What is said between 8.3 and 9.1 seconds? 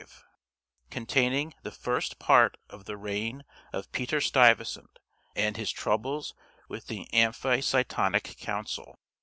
COUNCIL.